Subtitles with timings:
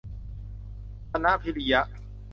[1.11, 1.81] ธนพิริยะ